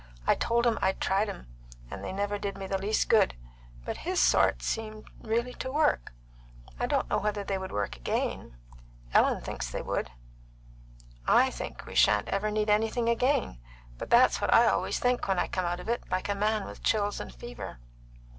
[0.25, 1.45] I told him I'd tried 'em,
[1.91, 3.35] and they never did me the least good;
[3.85, 4.55] but his sort
[5.21, 6.11] really seemed to work.
[6.79, 8.57] I don't know whether they would work again;
[9.13, 10.09] Ellen thinks they would.
[11.27, 13.59] I think we sha'n't ever need anything again;
[13.99, 16.65] but that's what I always think when I come out of it like a man
[16.65, 17.77] with chills and fever."